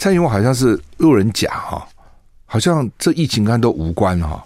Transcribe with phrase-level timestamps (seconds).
[0.00, 1.86] 蔡英文好像是路人甲哈，
[2.46, 4.42] 好像这疫情跟都无关哈，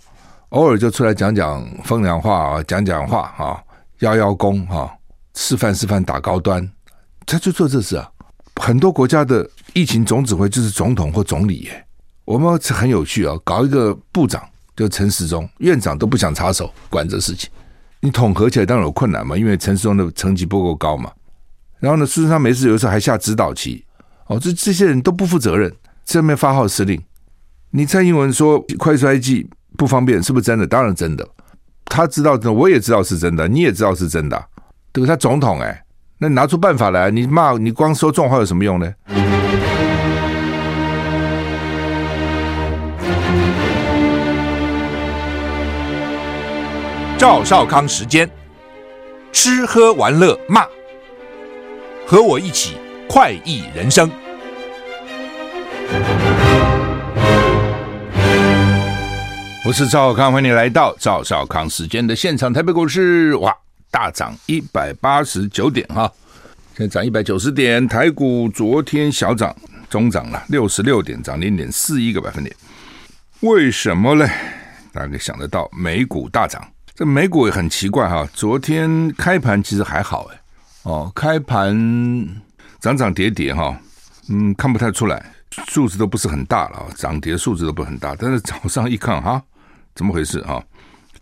[0.48, 3.62] 偶尔就出来讲讲风凉话啊，讲讲话啊，
[4.00, 4.92] 邀邀功哈，
[5.36, 6.68] 示范示范打高端，
[7.24, 8.10] 他就做这事啊。
[8.60, 11.86] 很多国家的疫情总指挥就是总统或总理耶，
[12.24, 14.42] 我们很有趣啊，搞一个部长
[14.74, 17.48] 就陈时中，院长都不想插手管这事情，
[18.00, 21.12] 你统合起来当然有困难嘛，因为陈时中的层级不够高嘛。
[21.78, 23.84] 然后呢，事实上没事，有时候还下指导棋
[24.26, 25.72] 哦，这这些人都不负责任，
[26.04, 27.00] 这面发号施令。
[27.70, 30.66] 你蔡英文说快衰剂不方便，是不是真的？
[30.66, 31.28] 当然真的，
[31.84, 34.44] 他知道的，我也知道是真的，你也知道是真的，
[34.92, 35.06] 对不？
[35.06, 35.82] 他总统哎。
[36.18, 38.94] 那你拿出办法来，你骂你光说重话有什么用呢？
[47.18, 48.30] 赵少康时间，
[49.32, 50.66] 吃喝玩乐骂，
[52.06, 52.76] 和我一起
[53.14, 54.10] 快意人生。
[59.64, 62.52] 我是赵少康，欢迎你来到赵少康时间的现场。
[62.52, 63.56] 台北股市哇！
[63.88, 66.12] 大涨一百八十九点哈，
[66.76, 67.86] 现在涨一百九十点。
[67.86, 69.54] 台股昨天小涨，
[69.88, 72.52] 中涨了六十六点，涨零点四一个百分点。
[73.42, 74.28] 为什么呢？
[74.92, 76.60] 大家可以想得到，美股大涨。
[76.96, 80.40] 这美股也很奇怪哈，昨天开盘其实还好哎，
[80.82, 81.72] 哦，开盘
[82.84, 83.74] 涨涨跌跌哈，
[84.28, 85.32] 嗯，看不太出来，
[85.68, 88.14] 数字都不是很大了啊，涨跌数字都不是很大。
[88.14, 89.42] 但是早上一看哈，
[89.94, 90.62] 怎么回事哈？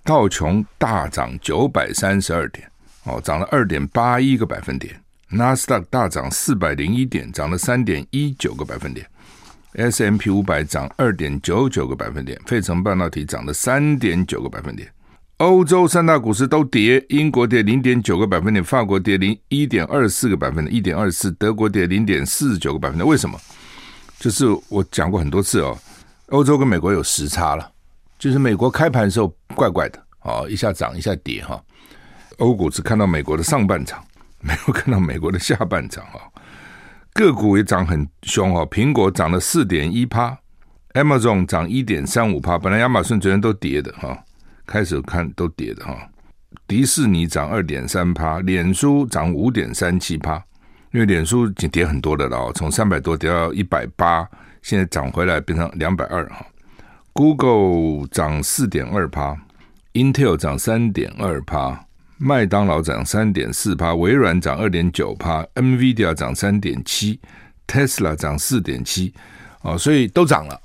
[0.03, 2.69] 道琼大涨九百三十二点，
[3.05, 4.93] 哦，涨了二点八一个百分点。
[5.29, 9.07] 纳斯达克大涨四百零一点，涨了三点一九个百分点。
[9.75, 12.37] ；S M P 五百涨二点九九个百分点。
[12.45, 14.93] 费城半导体涨了三点九个百分点。
[15.43, 21.33] 欧洲三大股市都跌，英国跌零点九个百分点，法国跌零一点二四个百分点，一点二四。
[21.33, 23.05] 德国跌零点四九个百分点。
[23.05, 23.37] 为什么？
[24.21, 25.77] 就是我讲过很多次哦，
[26.29, 27.69] 欧洲跟美国有时差了。
[28.21, 31.61] 就是美国开盘的时候怪怪的哦，一下涨一下跌哈。
[32.39, 34.01] 欧股只看到美国的上半场，
[34.39, 36.21] 没有看到美国的下半场哈。
[37.15, 40.39] 个股也涨很凶哈，苹果涨了四点一趴
[40.93, 42.57] ，Amazon 涨一点三五趴。
[42.57, 44.17] 本来亚马逊昨天都跌的哈，
[44.67, 45.97] 开始看都跌的哈。
[46.67, 50.43] 迪士尼涨二点三趴，脸书涨五点三七趴，
[50.93, 54.27] 因为脸书已经跌很多的了，从三百多跌到一百八，
[54.63, 56.47] 现在涨回来变成两百二哈。
[57.13, 59.37] Google 涨四点二趴
[59.93, 61.87] ，Intel 涨三点二趴，
[62.17, 67.21] 麦当劳涨三点四趴，微软涨二点九趴，NVIDIA 涨三点七
[67.67, 69.13] ，Tesla 涨四点七，
[69.61, 70.59] 哦，所以都涨了。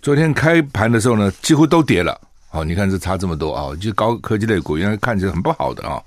[0.00, 2.20] 昨天开盘的时候呢，几乎都跌了。
[2.52, 3.74] 哦，你看这差这么多啊！
[3.76, 6.00] 就高科技类股原来看起来很不好的啊，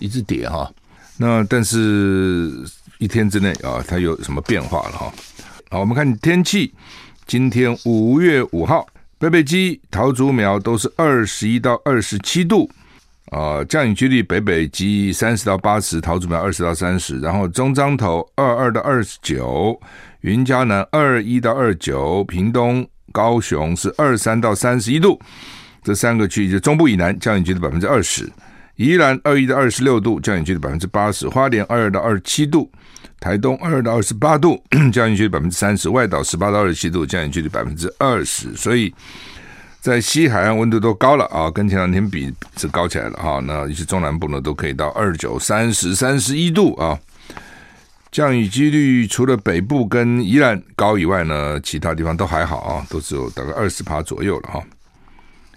[0.00, 0.70] 一直跌哈。
[1.18, 2.52] 那但是
[2.98, 5.12] 一天之内啊，它有什么变化了哈？
[5.70, 6.72] 好，我们看天气，
[7.26, 8.86] 今天五月五号。
[9.18, 12.70] 北北基、桃竹苗都是二十一到二十七度，
[13.26, 19.78] 啊、降雨几率北北基三十到八十，桃竹苗二十到三十，然后中彰投二二到二十九，
[20.22, 25.20] 云嘉南二一到二九，屏东、高雄是二三到三十一度，
[25.90, 28.30] 这三个区域就中部以南降雨几率百分之二十，
[28.76, 32.70] 宜兰二一到二十六度，降雨几率百分之八十，花莲二二到二十七度。
[33.18, 34.62] 台东二二到二十八度，
[34.94, 38.54] 降雨距离百分之三十；外岛十八到二十七度，降雨距离百分之二十。
[38.54, 38.94] 所以
[39.80, 43.40] 在西海岸温度都高了啊，跟前两天比是高起来了哈。
[43.44, 46.96] 那一些中南部呢，都可以到二九、三十、三十一度啊。
[48.12, 54.62] 降雨几率除了北部跟宜兰高以外呢，其他地方都还好啊，都只有大概二十趴左右了哈。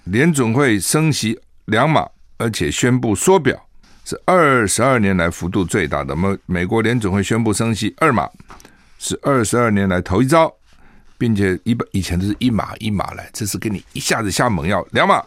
[0.06, 3.68] 联准会升息两码，而且宣布缩表。
[4.06, 6.14] 是二十二年来幅度最大的。
[6.14, 8.30] 美美国联准会宣布升息二码，
[9.00, 10.54] 是二十二年来头一遭，
[11.18, 15.24] 并且一般以前都是一码一码来，这次给你一下子下猛药两码，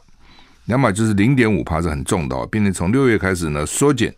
[0.66, 4.14] 两码就是零点五趴，是很重的哦，并且从六月开始呢，缩减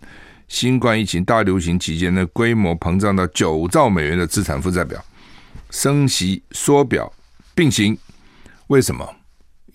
[0.49, 5.01] 新冠疫情大流行期间的规模膨胀到九兆美元的资产负债表，
[5.71, 7.13] 升息缩表
[7.55, 7.97] 并行，
[8.67, 9.09] 为什么？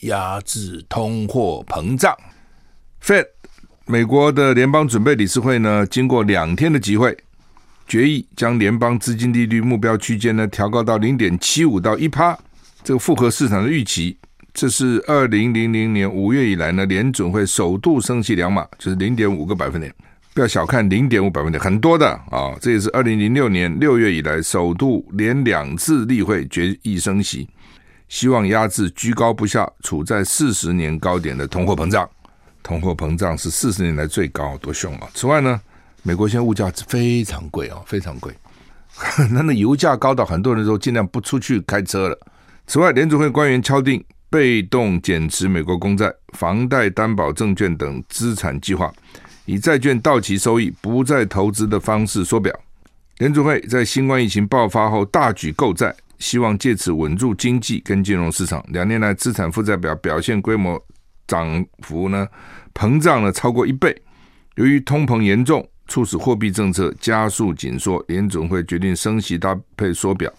[0.04, 2.18] 压制通货膨胀
[3.04, 3.26] ，Fed。
[3.86, 7.18] 美国的联邦准备理事会呢，经过两天的集会，
[7.86, 12.38] 决议将联邦资金利率目标区间呢调高到零点七五到一趴，
[12.82, 14.18] 这个符合市场的预期。
[14.54, 19.94] 这是二零零零年五月以来呢，联准会首度升息两码，就是零点五个百分点。
[20.34, 22.56] 不要小看零点五百分点，很多的啊！
[22.62, 27.48] 这也是二零零六年六月以来首度连两次例会决议升息，
[28.14, 32.08] 希望压制居高不下、处在四十年高点的通货膨胀。
[32.62, 35.10] 通货膨胀是四十年来最高，多凶啊！
[35.16, 35.60] 此外呢，
[36.04, 38.32] 美国现在物价非常贵啊，非常贵。
[39.32, 42.16] 那那油价高到很多人都尽量不出去开车了。
[42.68, 48.94] 此外，联准会官员敲定被动减持美国公债、房贷担保证券等资产计划，
[49.46, 52.54] 以债券到期收益不再投资的方式缩表。
[53.18, 58.64] 联准会在新冠疫情爆发后大举购债，希望借此稳住经济跟金融市场。
[58.70, 60.82] 两年来资产负债表表现规模
[61.28, 62.26] 涨幅呢，
[62.74, 63.94] 膨胀了超过一倍。
[64.56, 70.32] 由于通膨严重，促使货币政策加速紧缩，联准会决定升息搭配缩表。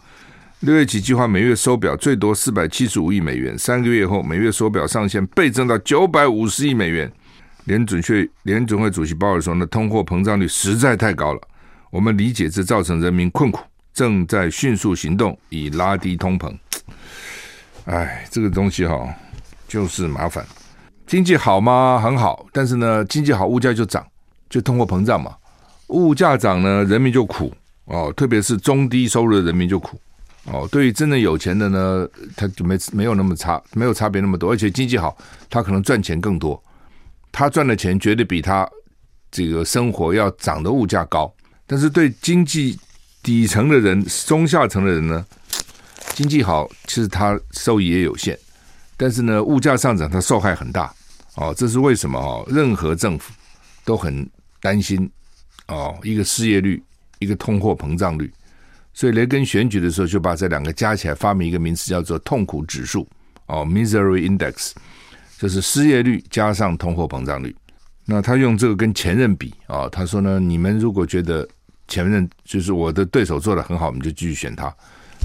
[0.60, 7.12] 六月起计划每月收表最多四百七十五亿美元，三个月后每月收表上限倍增到九百五十亿美元。
[7.64, 11.40] 联准会联准会主席鲍尔说呢，通货膨胀率实在太高了，
[11.90, 13.60] 我们理解这造成人民困苦，
[13.94, 16.54] 正在迅速行动以拉低通膨。
[17.86, 19.08] 哎，这个东西哈、
[19.68, 20.44] 就是麻烦。
[21.06, 22.00] 经济好吗？
[22.02, 24.04] 很好，但是呢，经济好，物价就涨，
[24.50, 25.36] 就通货膨胀嘛。
[25.88, 27.52] 物价涨呢，人民就苦
[27.84, 30.00] 哦，特别是中低收入的人民就苦
[30.46, 30.66] 哦。
[30.72, 35.16] 对于真的有钱的呢，他就没没有那么差，没有差别那么多，而且经济好，
[35.50, 36.60] 他可能赚钱更多，
[37.30, 38.66] 他赚的钱绝对比他
[39.30, 41.32] 这个生活要涨的物价高。
[41.66, 42.78] 但是对经济
[43.24, 45.24] 底层的人、中下层的人呢，
[46.14, 48.38] 经济好，其实他收益也有限。
[48.98, 50.94] 但是呢，物价上涨，他受害很大
[51.36, 51.52] 哦。
[51.56, 52.46] 这是为什么哦？
[52.48, 53.32] 任何政府
[53.82, 54.28] 都很
[54.60, 55.10] 担心
[55.68, 56.80] 哦，一个失业率，
[57.18, 58.30] 一个通货膨胀率。
[58.92, 63.08] 所以雷根选举的时候，就把这两个加起来，发明一个名词，叫做“痛苦指数”
[63.48, 64.72] 哦 （Misery Index），
[65.38, 67.56] 就是失业率加上通货膨胀率。
[68.04, 71.48] 那他用这个跟前任比啊，他说呢，你们如果觉得
[71.88, 74.68] 前任就是我的对手做的很好，我们就继续选他；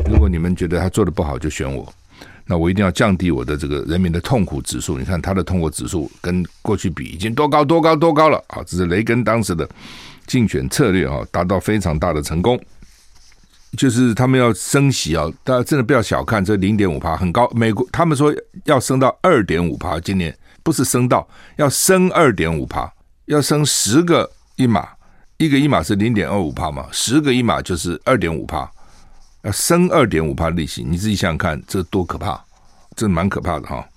[0.10, 1.92] 如果你们觉得他做的不好，就选我。
[2.46, 4.98] 那我一定要降低我的这个人民的痛苦指数。
[4.98, 8.64] 你看他的痛苦指数跟过去比已经多高多高多高了啊！
[8.66, 9.70] 这是雷根当时的
[10.26, 12.60] 竞选策略啊，达到非常大的成功。
[13.78, 17.48] 就是他们要升息啊，大家真的不要小看这零点五趴，很高。
[17.54, 18.34] 美国他们说
[18.64, 21.28] 要升到二点五趴，今年不是升到，
[21.58, 22.92] 要升二点五趴，
[23.26, 24.90] 要升十个一码，
[25.40, 28.70] 一个一码是零点二五帕嘛，十个一码就是二点五帕。
[29.44, 32.38] 要升二点五帕利息，你自己想想看，这多可怕！
[32.94, 33.88] 这蛮可怕的哈。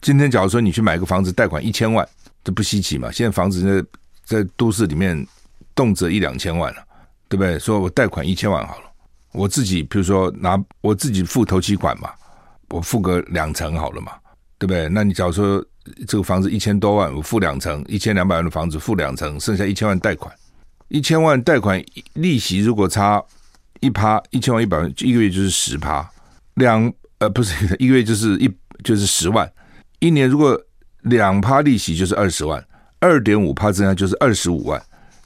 [0.00, 2.08] 今天假如说你去买个房子，贷款一千万，
[2.42, 3.12] 这不稀奇嘛？
[3.12, 3.84] 现在房子
[4.24, 5.26] 在在都市里面
[5.74, 6.82] 动辄一两千万了，
[7.28, 7.58] 对不对？
[7.58, 8.90] 说我贷款一千万好了，
[9.32, 12.10] 我自己比如说拿我自己付头期款嘛，
[12.70, 14.12] 我付个两成好了嘛，
[14.62, 14.88] 对不对？
[14.90, 15.64] 那你假如说
[16.06, 20.32] 这个房子一千多万，我付两成，一千两百万的房子付两成，剩下一千万贷款，
[20.86, 23.20] 一千万贷款利息如果差。
[23.80, 26.08] 一趴一千万一百万，一个月就是十趴，
[26.54, 28.48] 两呃不是 一个月就是一
[28.84, 29.52] 就是十万，
[29.98, 30.56] 一年如果
[31.00, 32.64] 两趴利息就是二十万，
[33.00, 34.80] 二点五趴增加就是二十五万，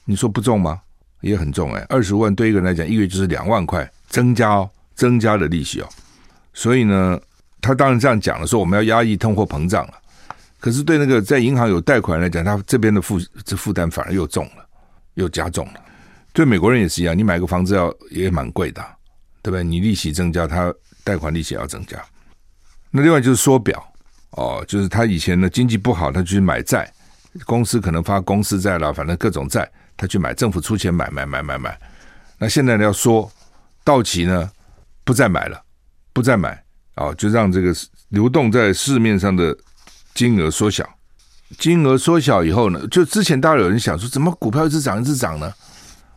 [0.06, 0.80] 你说不重吗？
[1.20, 5.88] 也很重哎，二十五万对一个人来讲，一个月就是两万块增加哦，增加的利息哦，
[6.54, 7.20] 所以呢，
[7.60, 9.94] 他当然这样讲了，说我们要压抑通货膨胀了，
[10.60, 14.66] 可是对那个在银行有贷款来讲，他这边的负这负担反而又重了，
[15.14, 15.80] 又加重了。
[16.32, 18.84] 对美国人也是一样，你买个房子要也蛮贵的，
[19.42, 19.64] 对不对？
[19.64, 20.72] 你利息增加，他
[21.02, 21.96] 贷款利息要增加。
[22.90, 23.82] 那另外就是缩表
[24.30, 26.92] 哦，就是他以前呢经济不好，他去买债，
[27.44, 31.78] 公司可能发公司债了，反正各种债，他去买，政府出钱买买买买买。
[32.38, 33.30] 那现在呢要缩，
[33.82, 34.50] 到期呢
[35.04, 35.58] 不再买了，
[36.12, 36.62] 不再买
[36.96, 37.72] 啊，就让这个
[38.08, 39.56] 流动在市面上的
[40.12, 40.84] 金额缩小。
[41.58, 45.52] 金额缩小以后呢，就之前大家有人想说，怎么股票一直涨一直涨呢？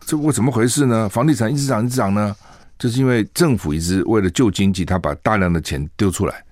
[0.03, 1.07] 这我怎么回事呢？
[1.07, 2.36] 房地产一直涨一直涨呢？
[2.79, 6.43] 就是因为政府一直为了救经济，他把大量的钱丢出来，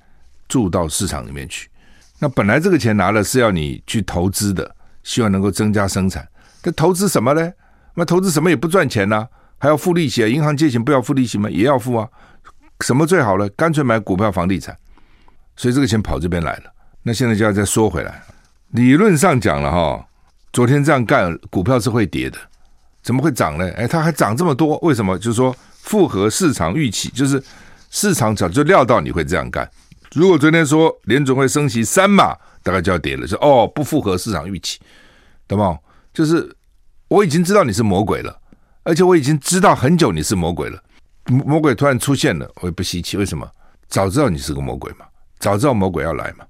[0.48, 1.69] 注到市场里面去。
[2.19, 6.27] 那本来这个钱拿了是要你去投资的，希望能够增加生产。
[6.62, 7.51] 但投资什么呢？
[7.96, 9.27] 那投资什么也不赚钱呢？
[9.57, 10.27] 还要付利息啊？
[10.27, 11.50] 银行借钱不要付利息吗？
[11.50, 12.07] 也要付啊。
[12.81, 13.48] 什么最好呢？
[13.50, 14.77] 干脆买股票、房地产。
[15.55, 16.63] 所以这个钱跑这边来了。
[17.03, 18.24] 那现在就要再缩回来。
[18.72, 20.07] 理论上讲了哈，
[20.53, 22.38] 昨天这样干，股票是会跌的。
[23.01, 23.67] 怎么会涨呢？
[23.77, 25.17] 哎，它还涨这么多，为什么？
[25.17, 27.41] 就是说符合市场预期，就是
[27.89, 29.69] 市场早就料到你会这样干。
[30.13, 34.79] 如果昨天说联准会升息三码，大概就要跌了，说哦不符合市场预期，
[35.48, 35.77] 懂吗？
[36.13, 36.53] 就是
[37.07, 38.38] 我已经知道你是魔鬼了，
[38.84, 40.84] 而且我已经知道很久你是魔鬼了，
[41.27, 43.17] 魔鬼突然出现了，我也不稀奇。
[43.17, 43.50] 为什么？
[43.89, 45.05] 早知道你是个魔鬼嘛，
[45.39, 46.46] 早知道魔鬼要来嘛。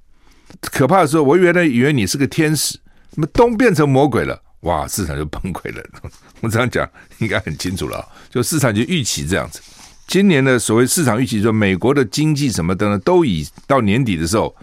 [0.62, 2.80] 可怕的时候，我原来以为你是个天使，
[3.16, 4.42] 那么都变成魔鬼了？
[4.62, 5.84] 哇，市场就崩溃了。
[6.42, 9.62] 我这样讲应该很清楚了，就市场就预期这样子。
[10.08, 14.56] 今年的所谓市场预期说，美国的经济什么的呢，都以到年底的时候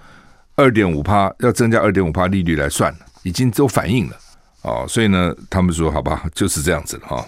[0.57, 4.17] 二点五趴要增加二点五趴利率来算了，已经都反映了
[4.63, 4.85] 哦。
[4.89, 7.27] 所以呢，他们说好吧，就是这样子了哈。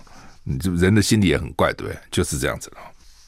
[0.49, 1.99] 你这人的心理也很怪，对不对？
[2.11, 2.77] 就是这样子了。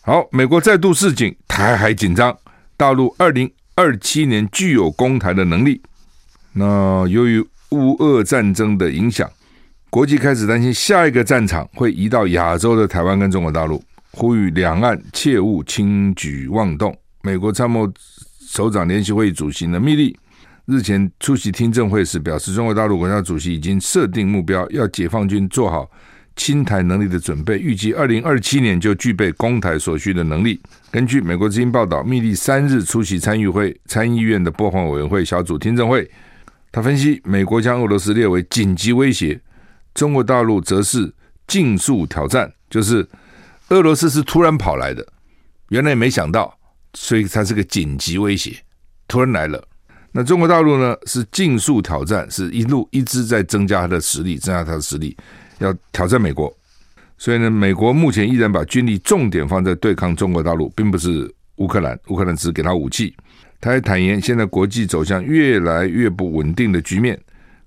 [0.03, 2.35] 好，美国再度示警，台海紧张，
[2.77, 5.83] 大陆二零二七年具有攻台的能力。
[6.53, 9.29] 那由于乌俄战争的影响，
[9.91, 13.83] 国际开始担心下一个战场会移到亚洲的台湾跟中国大陆，
[14.13, 16.97] 呼吁两岸切勿轻举妄动。
[17.23, 17.91] 美国参谋
[18.47, 20.17] 首长联席会议主席的，密利
[20.67, 25.91] 日前出席听证会时表示，中国大陆国家主席已经设定目标，要解放军做好
[26.39, 30.59] 清台能力的准备，预计二零二七年就具备攻台所需的能力。
[30.91, 36.11] 根据美国之音报道，密利三日出席参议会参议院的国防委员会小组听证会，
[36.73, 39.39] 他分析，美国将俄罗斯列为紧急威胁，
[39.93, 41.13] 中国大陆则是
[41.47, 43.07] 竞速挑战，就是
[43.69, 45.07] 俄罗斯是突然跑来的，
[45.69, 46.57] 原来也没想到。
[46.95, 48.57] 所以它是个紧急威胁，
[49.07, 49.63] 突然来了。
[50.11, 50.97] 那中国大陆呢？
[51.05, 55.15] 是竞速挑战，是一路一直在增加它的实力，增加它的实力，
[55.59, 56.55] 要挑战美国。
[57.17, 61.99] 所以呢，美国目前依然把军力重点放在对抗中国大陆，并不是乌克兰。
[62.09, 63.15] 乌克兰只是给他武器。
[63.61, 67.19] 他还坦言，现在国际走向越来越不稳定的局面，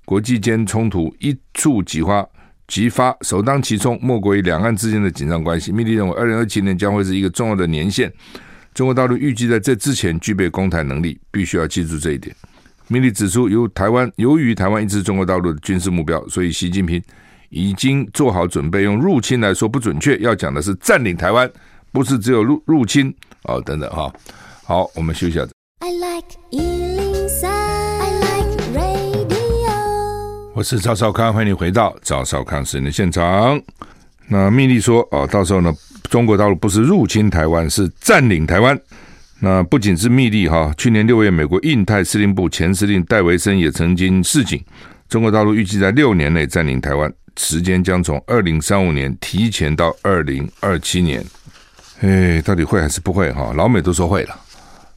[0.05, 2.25] 国际间冲突一触即发，
[2.65, 5.73] 即发首当其冲，莫过于两岸之间的紧张关系。
[5.73, 8.09] 密利认为，二零二七年将会是一个重要的年限。
[8.73, 12.33] 中国大陆预计在这之前具备攻台能力，必须要记住这一点。
[12.87, 17.03] 密利指出，由台湾由于台湾一直是中国大陆的军事目标，所以习近平
[17.51, 18.81] 已经做好准备。
[18.81, 21.47] 用入侵来说不准确，要讲的是占领台湾，
[21.91, 24.11] 不是只有入入侵哦等等哈。
[24.65, 25.45] 好，我们休息一下。
[25.79, 29.71] I like 103, I like radio。
[30.55, 33.61] 我是赵少康，欢迎你回到赵少康时间的现场。
[34.27, 35.71] 那密利说哦，到时候呢？
[36.09, 38.77] 中国大陆不是入侵台湾，是占领台湾。
[39.39, 44.61] 那不仅是密利哈，去年六月，美国印太司令部前司令戴维森也曾经示警，
[45.07, 47.09] 中国大陆预计在六年内占领台湾，
[47.41, 51.25] 时间将从二零三五年提前到二零二七年。
[52.01, 53.51] 哎，到底会还是不会哈？
[53.55, 54.39] 老美都说会了。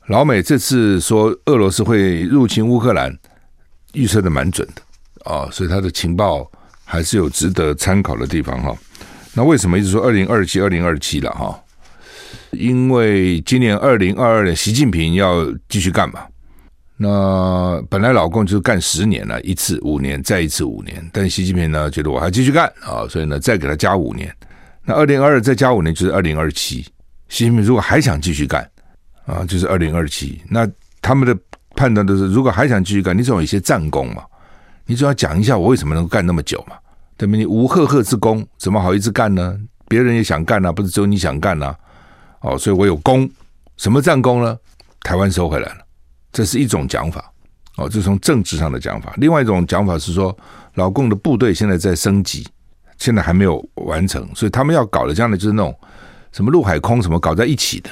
[0.08, 3.16] 老美这次说俄罗斯会入侵乌克兰，
[3.94, 6.50] 预测的蛮准的啊，所以他的情报
[6.84, 8.76] 还是有值得参考的地方哈。
[9.32, 11.58] 那为什么一直说二零二七、二零二七了哈？
[12.50, 16.26] 因为今年二零二二年，习近平要继续干嘛？
[16.96, 21.04] 那本来老共就是干十年了，一次五年，再一次五年。
[21.12, 24.32] 但习近平呢，觉得我还继续干啊，所以呢，再给他加五年。
[24.84, 26.82] 那二零二二再加五年就是二零二七。
[27.28, 28.68] 习近平如果还想继续干
[29.26, 30.40] 啊，就是二零二七。
[30.48, 30.68] 那
[31.02, 31.36] 他们的
[31.74, 34.22] 判断都是，如果还想继续干，你总有一些战功嘛，
[34.86, 36.76] 你总要讲一下我为什么能够干那么久嘛。
[37.16, 37.36] 对不？
[37.36, 39.58] 你无赫赫之功，怎么好意思干呢？
[39.88, 41.76] 别人也想干啊，不是只有你想干啊。
[42.40, 43.28] 哦，所以我有功，
[43.76, 44.56] 什么战功呢？
[45.00, 45.83] 台湾收回来了，
[46.34, 47.32] 这是一种讲法。
[47.76, 49.14] 哦，这是从政治上的讲法。
[49.16, 50.36] 另外一种讲法是说，
[50.74, 52.46] 老共的部队现在在升级，
[52.98, 55.74] 现在还没有完成，所以他们要搞的将来就是那种
[56.30, 57.90] 什么陆海空什么搞在一起的。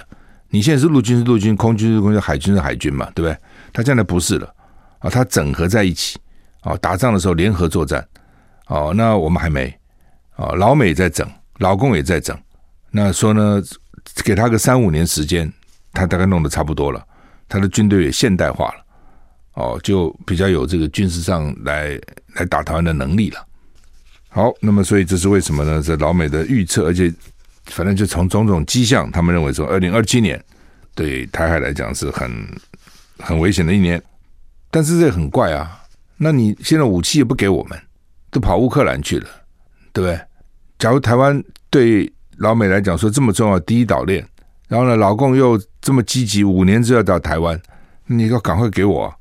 [0.50, 3.36] 你现在是陆军是陆军，空军是空军，海军是海军嘛，对不对？
[3.72, 4.54] 他现在不是了
[4.98, 6.18] 啊，他整合在一起
[6.60, 8.06] 啊，打仗的时候联合作战。
[8.68, 9.74] 哦，那我们还没，
[10.36, 12.38] 哦，老美在整，老共也在整，
[12.90, 13.60] 那说呢，
[14.24, 15.52] 给他个三五年时间，
[15.92, 17.04] 他大概弄得差不多了，
[17.52, 18.84] 他的军队也现代化了，
[19.54, 22.00] 哦，就比较有这个军事上来
[22.36, 23.46] 来打台湾的能力了。
[24.30, 25.82] 好，那么所以这是为什么呢？
[25.82, 27.12] 这老美的预测，而且
[27.66, 30.42] 反正就从种种迹象，他们认为说，二零二七年
[30.94, 32.30] 对台海来讲是很
[33.18, 34.02] 很危险的一年，
[34.70, 35.82] 但是这很怪啊，
[36.16, 37.78] 那你现在武器也不给我们。
[38.30, 39.28] 都跑乌克兰去了，
[39.92, 40.18] 对不对？
[40.78, 44.26] 假如台湾对老美来讲说这么重要第一岛链，
[44.68, 47.60] 然后呢，老共又这么积极，五年之后要到台湾，
[48.06, 49.12] 你要赶快给我，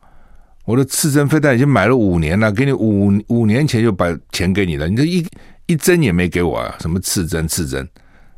[0.63, 5.27] 我的刺针飞弹已经买了五年了，给你五五年前就把钱给你了，你这一
[5.65, 6.75] 一针也没给我啊？
[6.79, 7.85] 什么刺针刺针，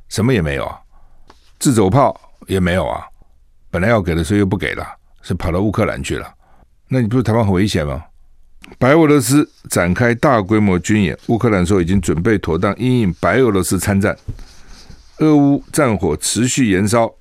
[0.08, 0.80] 什么也没有啊？
[1.60, 3.04] 自走炮也没有啊？
[3.70, 4.86] 本来要给的，所以又不给了，
[5.22, 6.34] 是跑到乌克兰去了，
[6.88, 8.04] 那你不是台湾很危险吗？
[8.80, 14.18] 白俄罗斯展开大规模军演，乌克兰说已经准备妥当，因应白俄罗斯参战。
[15.18, 17.14] 俄乌战火持续延烧，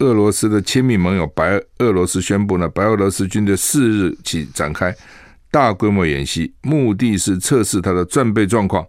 [0.00, 4.94] 俄罗斯的亲密盟友白俄罗斯宣布呢，白俄罗斯军队四日起展开
[5.50, 8.86] 大规模演习，目的是测试它的战备状况，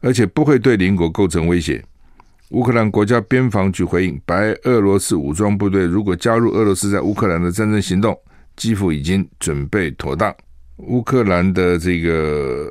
[0.00, 1.82] 而且不会对邻国构成威胁。
[2.50, 8.18] 乌克兰国家边防局回应，白俄罗斯武装部队如果加入俄罗斯在乌克兰的战争行动，
[8.56, 10.34] 基辅已经准备妥当。
[10.78, 12.68] 乌克兰的这个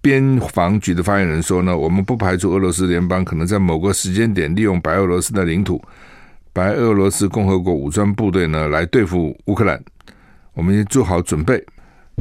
[0.00, 5.80] 边防局的发言人说呢，我们不排除俄罗斯联邦可能在某个时间点利用白俄罗斯的领土，
[6.56, 9.78] 白俄罗斯共和国武装部队呢来对付乌克兰。
[10.54, 11.62] 我们已经做好准备。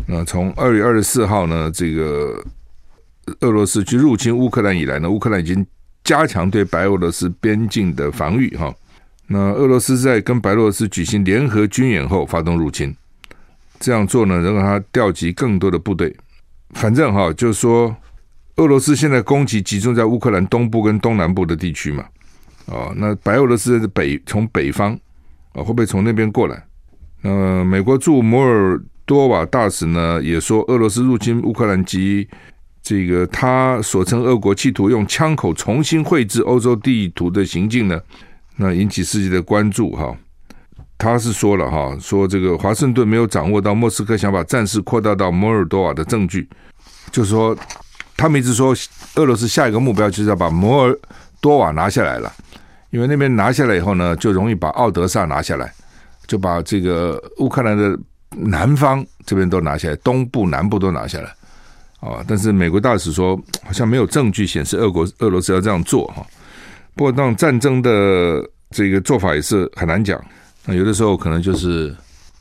[0.05, 2.43] 那从二月二十四号呢，这个
[3.39, 5.65] 俄罗斯去入侵乌克兰以来呢，乌克兰已经
[6.03, 8.75] 加强对白俄罗斯边境的防御哈。
[9.27, 12.93] 那俄罗斯在跟白俄罗斯举行联合军演后发动入侵，
[13.79, 16.13] 这样做呢，能让他调集更多的部队。
[16.71, 17.95] 反正哈，就是说，
[18.57, 22.03] 俄罗斯现在攻击集中在乌克兰东部跟东南部的地区嘛。
[22.67, 24.93] 哦，那白俄罗斯是北从北方
[25.53, 26.65] 啊，会不会从那边过来？
[27.23, 32.27] 呃，美国驻摩尔多瓦大使呢也说，俄罗斯入侵乌克兰及
[32.81, 37.99] 这个他所称俄国企图用枪口重新绘制欧洲地图的行径呢。
[38.57, 40.15] 那引起世界的关注哈，
[40.97, 46.47] 他是说了哈，说这个华盛顿没有掌握到莫斯科想把战事扩大到摩尔多瓦的证据，
[47.11, 47.57] 就是说
[48.15, 48.73] 他们一直说
[49.15, 50.97] 俄罗斯下一个目标就是要把摩尔
[51.41, 52.31] 多瓦拿下来了，
[52.95, 55.69] 因为那边拿下来以后呢，就容易把奥德萨拿下来，
[56.27, 57.99] 就把这个乌克兰的
[58.29, 61.29] 南方这边都拿下来，东部、南部都拿下来
[61.99, 62.23] 啊。
[62.25, 66.25] 但是美国大使说，好像没有证据显示俄国俄罗斯要这样做哈。
[66.95, 70.23] 不过，那种战争的这个做法也是很难讲。
[70.63, 71.93] 那有的时候可能就是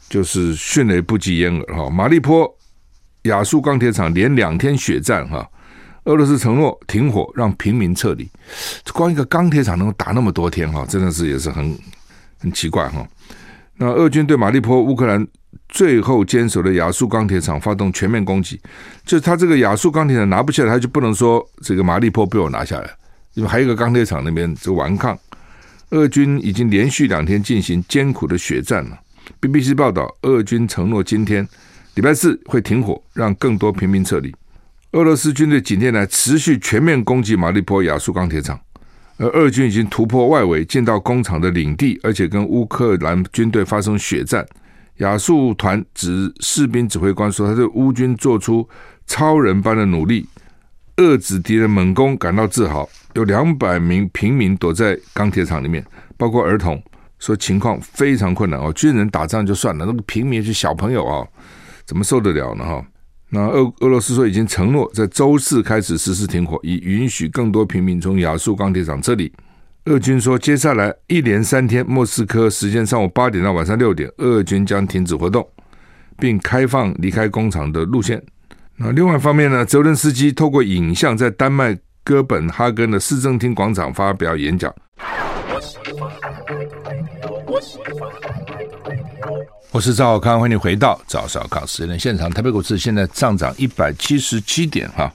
[0.08, 1.90] 就是迅雷不及掩耳哈。
[1.90, 2.48] 马利坡
[3.22, 5.44] 亚速钢铁厂连两天血战哈，
[6.04, 8.28] 俄罗斯承诺停火，让平民撤离。
[8.92, 11.76] 光一个钢铁厂能够打那么多天哈，真的是也是很
[12.38, 13.06] 很奇怪哈。
[13.76, 15.26] 那俄军对马利坡乌克兰
[15.68, 18.60] 最后坚守的亚速钢铁厂发动全面攻击，
[19.04, 22.90] 就是他这个亚速钢铁厂拿不下来，他就不能说这个马利坡被我拿下来。
[23.32, 25.18] 因为还有一个钢铁厂那边就顽抗，
[25.90, 29.00] 俄军已经连续两天进行艰苦的血战了。
[29.40, 31.48] BBC 报道，俄军承诺今天
[31.94, 34.32] 礼拜四会停火，让更多平民撤离。
[34.94, 38.58] 俄罗斯军队几天来持续全面攻击马利坡亚速钢铁厂，
[39.16, 44.46] 而俄军已经突破外围进到工厂的领地，而且跟乌克兰军队发生血战。
[44.98, 48.68] 亚速团指士兵指挥官说，他对乌军做出
[49.04, 50.28] 超人般的努力，
[50.98, 52.88] 遏制敌人猛攻，感到自豪。
[53.14, 55.84] 有两百名平民躲在钢铁厂里面，
[56.16, 56.80] 包括儿童，
[57.18, 58.72] 说情况非常困难哦。
[58.72, 61.26] 军人打仗就算了，那个平民是小朋友啊，
[61.84, 62.64] 怎么受得了呢？
[62.64, 62.86] 哈，
[63.28, 69.32] 那俄俄罗斯说已经承诺在周四开始实施停火，以允许更多平民从亚速钢铁厂撤离。
[69.86, 75.48] 俄军说，接下来一连三天，莫斯科时间上午八点到晚上六点，俄军将停止活动，
[76.18, 78.22] 并开放离开工厂的路线。
[78.76, 81.78] 那另外一方面呢，泽伦斯基透过影像在丹麦。
[82.06, 84.70] 哥本哈根的市政厅广场发表演讲。
[89.70, 92.30] 我是赵少康，欢迎你回到赵少康时间现场。
[92.30, 95.12] 台北股市现在上涨一百七十七点哈。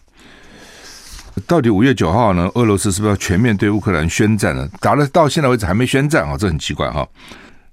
[1.48, 2.50] 到底五月九号呢？
[2.56, 4.68] 俄罗斯是不是要全面对乌克兰宣战呢？
[4.80, 7.08] 打了到现在为止还没宣战啊，这很奇怪哈。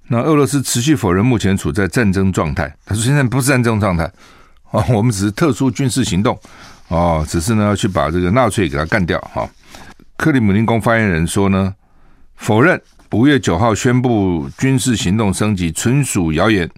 [0.07, 4.03] 那俄罗斯持续否认目前处在战争状态，他说现在不是战争状态
[4.71, 6.39] 啊， 我们只是特殊军事行动。
[6.87, 9.49] 哦，只是呢要去把这个纳粹给他干掉哈。
[10.15, 11.73] 克里姆林宫发言人说呢，
[12.35, 16.69] 否认五月九号宣布军事行动升级纯属谣言。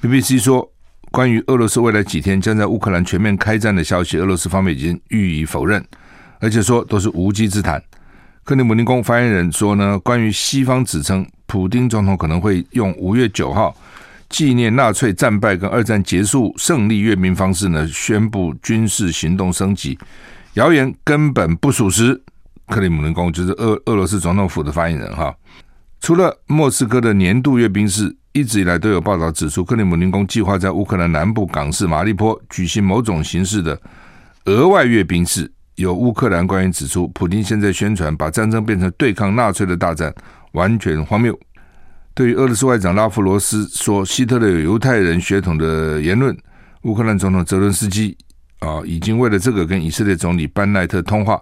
[0.00, 0.66] BBC 说，
[1.10, 5.84] 关于俄罗斯未来几天将在乌克兰全面开战的消息，俄罗斯方面已经予以否认，
[6.40, 7.82] 而且说都是无稽之谈。
[8.44, 13.76] 克里姆林宫发言人说呢，关于西方指称普丁总统可能会用五月九号。
[14.30, 19.98] 纪念纳粹战败跟二战结束胜利阅兵方式呢，宣布军事行动升级，
[20.54, 22.22] 谣言根本不属实。
[22.68, 25.34] 克里姆林宫就是俄俄罗斯总统府的发言人哈。
[26.00, 33.80] 除了莫斯科的年度阅兵式，一直以来都有报道指出，克里姆林宫计划在乌克兰南部港市马利坡举行某种形式的
[34.44, 35.50] 额外阅兵式。
[35.74, 40.12] 有乌克兰官员指出，普京现在宣传把战争变成对抗纳粹的大战，
[40.52, 41.36] 完全荒谬。
[42.14, 46.36] 对于俄罗斯外长拉夫罗斯说希特勒有犹太人血统的言论，
[46.82, 48.16] 乌克兰总统泽伦斯基
[48.58, 51.40] 啊已经为了这个跟以色列总理班奈特通话。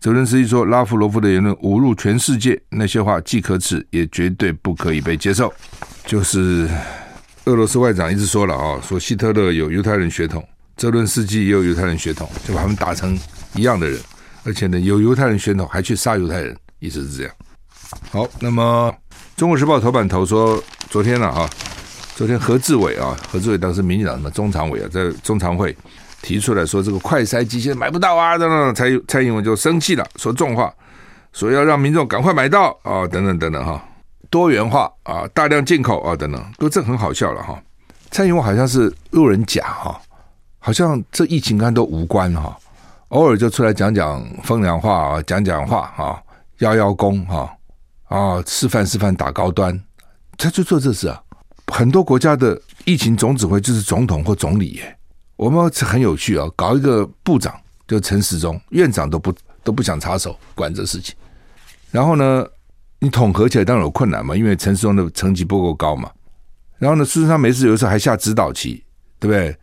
[0.00, 5.52] 泽伦斯基说拉夫罗夫的言论侮辱全世界，那些话既可耻也绝对不可以被接受。
[6.04, 6.68] 就是
[7.46, 13.18] 俄罗斯外长一直说了啊，说希特勒有犹太人血统，泽伦斯基也有犹太人血统，就把他们打成
[13.54, 13.98] 一样的人，
[14.44, 17.32] 而且呢有犹太人血统还去杀犹太人，意思是这样。
[18.10, 18.94] 好，那么。
[19.38, 21.46] 《中国时报》头版头说，昨天了哈，
[22.14, 25.76] 昨天何志伟啊，何志伟当时民进党什么中常委啊，在中常会
[26.22, 30.72] 提出来说，这个快筛机现在买不到啊，等等，蔡蔡英文就生气了，说重话，
[31.32, 33.82] 说要让民众赶快买到啊，等等等等哈，
[34.30, 37.60] 多元化啊，大量进口啊，等等，都这很好笑了哈。
[38.10, 40.00] 蔡英文好像是路人甲哈，
[40.58, 42.56] 好像这疫情跟都无关哈，
[43.08, 46.20] 偶尔就出来讲讲风凉话啊，讲讲话啊，
[46.58, 47.52] 邀邀功哈。
[48.08, 49.76] 啊，示范示范打高端，
[50.38, 51.20] 他就做这事啊。
[51.72, 54.95] 很多国家的疫情总指挥就是总统或总理耶。
[55.36, 57.54] 我们很有趣啊，搞一个部长
[57.86, 61.14] 就陈时中院长都不都不想插手管这事情。
[61.90, 62.46] 然后呢，
[62.98, 66.10] 你统合起来当然有困难嘛，因为陈时中的成绩不够高嘛。
[66.78, 68.82] 然后呢，事实上没事，有的时候还下指导棋，
[69.18, 69.56] 对不对？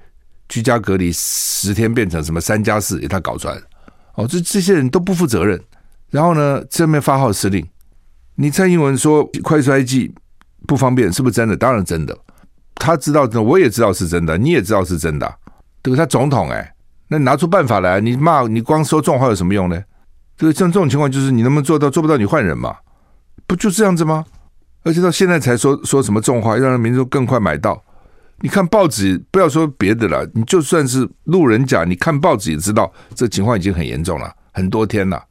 [0.50, 3.58] 居家隔离十天变成什么三加四，也他搞出来。
[4.16, 5.60] 哦，这这些人都不负责任。
[6.12, 7.68] 然后呢，正面发号施令，
[8.36, 10.14] 你蔡英文说快筛剂
[10.68, 11.58] 不方便，是不是真的？
[11.58, 12.16] 当然真的。
[12.76, 15.36] 他知道，我也知道是真的，你也知道是真的，
[15.84, 15.98] 这个？
[15.98, 16.74] 他总统哎，
[17.08, 19.80] 那拿出办法来，你骂你光说重话有什么用呢？
[20.38, 21.89] 这个像这种情况，就是你能不能做到？
[21.89, 22.76] 做不到，你换人嘛，
[23.46, 24.26] 不就这样子吗？
[24.84, 27.82] 而且到现在才说说什么重话，让民众更快买到。
[28.39, 35.24] 你看报纸，不要说别的了，你就算是路人甲，你看报纸也知道，这情况已经很严重了，很多天了，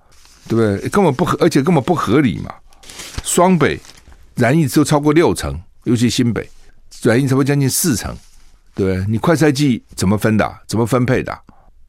[0.49, 0.89] 对不对？
[0.89, 2.55] 根本不合，而且根本不合理嘛。
[3.23, 3.79] 双北
[4.37, 6.49] 染疫就超过六成，尤其新北。
[7.01, 8.17] 转移差不多将近四成，
[8.75, 11.39] 对，你快筛剂怎么分的、怎么分配的、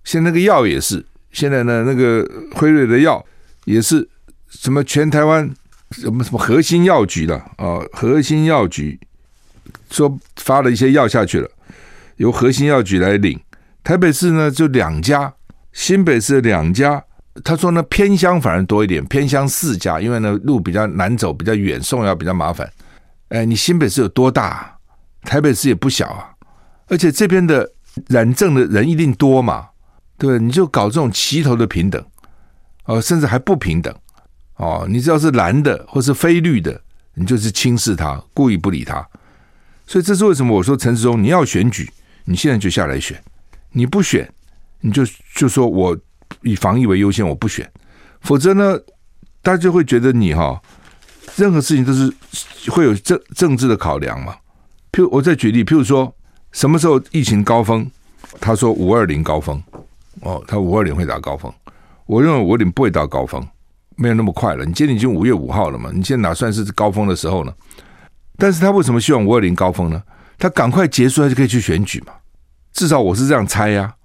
[0.04, 3.26] 现在那个药也是，现在呢那个辉瑞的药
[3.66, 4.08] 也是
[4.50, 5.50] 什么全台湾
[5.92, 7.80] 什么什么核心药局的啊？
[7.94, 9.00] 核心药局
[9.90, 11.50] 说发了一些药下去了，
[12.18, 13.40] 由核心药局来领。
[13.84, 15.34] 台北市呢就两家，
[15.72, 17.04] 新北市两家。
[17.44, 22.72] 他说呢偏乡反而多一点，偏乡四家，因为呢路比较难走，比较远，送药比较麻烦。
[23.30, 24.78] 哎，你新北市有多大、
[25.24, 26.30] 台北市也不小啊，
[26.94, 27.68] 而且这边的
[28.08, 29.70] 染症的人一定多嘛，
[30.16, 30.46] 对对？
[30.46, 32.06] 你就搞这种齐头的平等，
[32.86, 33.92] 哦，甚至还不平等，
[34.58, 36.80] 哦，你只要是蓝的或是非绿的，
[37.16, 39.04] 你就是轻视他，故意不理他。
[39.88, 41.92] 所以这是为什么我说陈时中你要选举，
[42.26, 43.20] 你现在就下来选，
[43.72, 44.32] 你不选，
[44.82, 45.04] 你就
[45.34, 45.98] 就说我
[46.44, 47.68] 以防疫为优先，我不选，
[48.22, 48.78] 否则呢，
[49.42, 50.62] 大家就会觉得你哈，
[51.38, 52.14] 任何事情都是
[52.70, 54.36] 会有政政治的考量嘛。
[54.92, 56.16] 譬如我再举例，譬如说
[56.54, 57.86] 什么时候疫情高峰？
[58.40, 59.62] 他说五二零高峰，
[60.22, 61.52] 哦，他五二零会达高峰。
[62.06, 63.46] 我认为五二零不会到高峰，
[63.96, 64.64] 没有那么快了。
[64.64, 65.90] 你今天已经五月五号了嘛？
[65.94, 67.52] 你现在哪算是高峰的时候呢？
[68.38, 70.02] 但是他为什么希望五二零高峰呢？
[70.38, 72.14] 他赶快结束，他就可以去选举嘛。
[72.72, 73.96] 至少我是这样猜呀、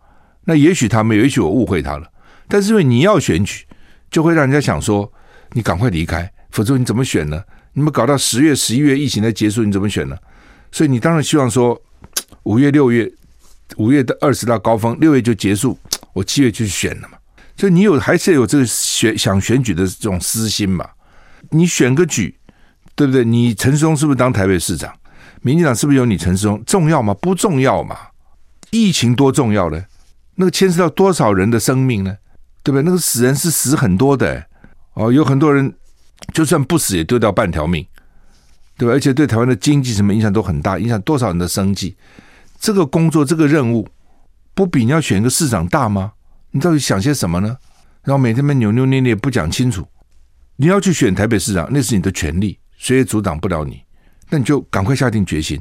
[0.44, 2.10] 那也许他没有，也许我误会他了。
[2.48, 3.66] 但是因为你要选举，
[4.10, 5.10] 就会让人家想说
[5.52, 7.42] 你赶快离开，否则你怎么选呢？
[7.74, 10.16] 你们搞到十月、十一月疫情才结束，你怎么选呢？
[10.72, 11.80] 所以你当然希望说，
[12.48, 13.12] 五月、六月，
[13.76, 15.78] 五月的二十到高峰，六月就结束，
[16.14, 17.18] 我七月就去选了嘛。
[17.58, 20.88] 所以你有还是有这个选想选举的这种私心嘛？
[21.50, 22.38] 你选个举，
[22.94, 23.22] 对不对？
[23.22, 24.90] 你陈时中是不是当台北市长？
[25.42, 26.64] 民进党是不是有你陈世忠？
[26.64, 27.12] 重要吗？
[27.20, 27.94] 不重要嘛？
[28.70, 29.84] 疫情多重要呢？
[30.36, 32.16] 那个牵涉到多少人的生命呢？
[32.62, 32.82] 对不对？
[32.82, 34.46] 那个死人是死很多的
[34.94, 35.74] 哦，有很多人
[36.32, 37.86] 就算不死也丢掉半条命。
[38.78, 38.94] 对吧？
[38.94, 41.94] 而且对台湾的经济什么影响都很大，影响多少人的生计？
[42.58, 43.88] 这个工作，这个任务，
[44.54, 46.12] 不比你要选一个市长大吗？
[46.50, 47.56] 你到底想些什么呢？
[48.02, 49.86] 然后每天们扭扭捏捏不讲清楚。
[50.56, 53.82] 你要去选台北市长，那是你的权利，谁也阻挡不了你。
[54.30, 55.60] 那你就赶快下定决心，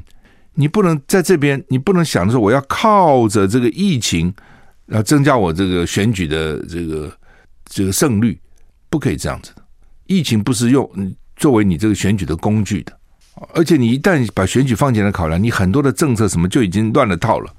[0.54, 4.34] 你不能在这边，你不能想着说我要靠着这个疫情，
[4.86, 7.12] 然后增加我这个选举的这个
[7.64, 8.40] 这个胜率，
[8.90, 9.62] 不可以这样子的。
[10.06, 10.90] 疫情不是用
[11.36, 12.98] 作为你这个选举的工具的。
[13.54, 17.52] 而且你一旦把选举放进来考量，你很多的政策什么就已经乱了套了。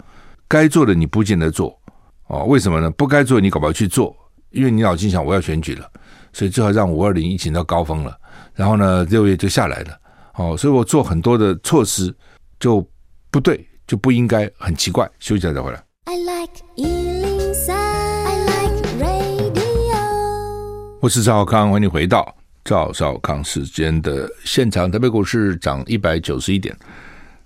[0.48, 1.80] 该做的你不见得做
[2.28, 2.89] 哦，为什么呢？
[2.92, 4.15] 不该做你搞不好去做，
[4.52, 5.88] 因为你脑筋想我要选举了，
[6.34, 8.18] 所以最好让五二零疫情到高峰了，
[8.56, 9.98] 然后呢六月就下来了。
[10.36, 12.15] 哦，所以我做很多的措施
[12.60, 12.88] 就
[13.30, 15.06] 不对，就不应该，很奇怪。
[15.20, 15.84] 休息一下再回来。
[16.06, 19.60] I like 103, I like radio。
[21.02, 22.38] 我是赵少康，欢迎你回到。
[22.69, 26.77] 赵少康时间的现场，台北股市涨一百九十一点。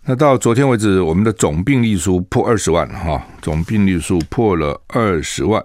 [0.04, 5.64] 那到昨天为止，我们的总病例数破二十万哈，总病例数破了二十万，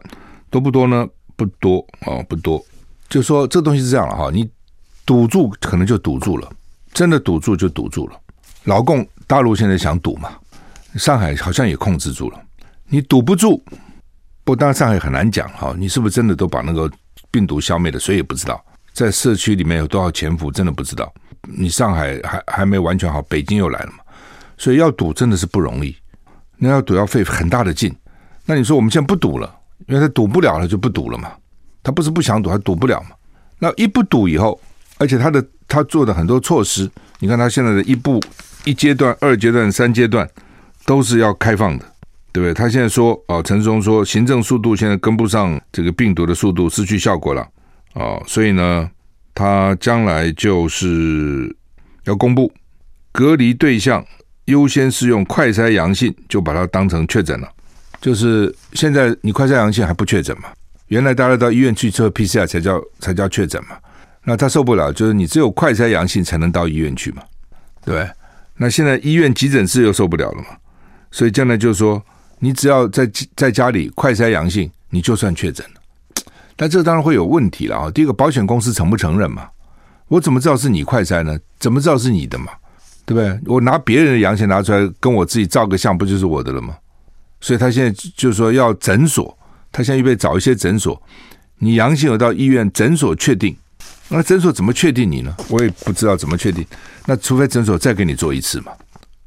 [0.49, 1.05] 多不多呢？
[1.35, 2.65] 不多哦，不多。
[3.09, 4.49] 就说这东西是这样了哈，你
[5.05, 6.49] 堵住可能就堵住了，
[6.93, 8.21] 真的堵住就堵住了。
[8.63, 10.31] 老共大陆现在想堵嘛，
[10.95, 12.41] 上海好像也控制住了，
[12.87, 13.61] 你堵不住。
[14.45, 16.89] 不，当然上海很难讲哈，你是不是真的都把那个
[17.33, 17.99] 病毒消灭了？
[17.99, 18.65] 谁也不知道。
[18.99, 21.13] 在社区里面有多少潜伏，真的不知道。
[21.43, 23.99] 你上海还还没完全好，北京又来了嘛，
[24.57, 25.97] 所以要赌真的是不容易。
[26.57, 27.95] 那要赌要费很大的劲。
[28.45, 29.55] 那你说我们现在不赌了，
[29.87, 31.31] 因为他赌不了了，就不赌了嘛。
[31.81, 33.11] 他不是不想赌，他赌不了嘛。
[33.61, 34.61] 那一不赌以后，
[34.99, 38.21] 而且他的他做的很多措施，你看他现在的一步
[38.65, 40.29] 一阶段、二阶段、三阶段
[40.85, 41.85] 都是要开放的，
[42.33, 42.53] 对不对？
[42.53, 47.47] 他现在说哦，陈松说行政速度现在跟不上这个病毒的速度，失去效果了。
[47.99, 48.89] 哦，所以呢，
[49.35, 51.55] 他将来就是
[52.05, 52.53] 要公布
[53.11, 54.05] 隔离对象
[54.45, 57.49] 优先是用快筛阳性，就把它当成确诊了。
[58.01, 60.49] 就是现在你快筛阳性还不确诊嘛？
[60.87, 63.77] 原来大家到医院去测 PCR 才叫才叫确诊嘛。
[64.23, 67.23] 那他受不了，就是你只有快筛阳性才能到医院去嘛，
[67.85, 68.09] 对？
[68.57, 70.57] 那现在医院急诊室又受不了了嘛，
[71.11, 72.01] 所以将来就是说，
[72.39, 75.67] 你只要在在家里快筛阳性，你就算确诊。
[76.61, 77.89] 但这当然会有问题了啊！
[77.89, 79.49] 第一个，保险公司承不承认嘛？
[80.09, 81.39] 我怎么知道是你快筛呢？
[81.61, 82.49] 怎么知道是你的嘛？
[83.07, 83.39] 对不对？
[83.47, 86.77] 我拿别人的阳性拿出来跟我自己照个相，不就是我的了吗？
[87.41, 89.39] 所以他现在就是说要诊所，
[89.71, 91.01] 他现在预备找一些诊所，
[91.59, 93.57] 你阳性有到医院诊所确定，
[94.09, 95.33] 那诊所怎么确定你呢？
[95.49, 96.67] 我也不知道怎么确定。
[97.07, 98.73] 那除非诊所再给你做一次嘛，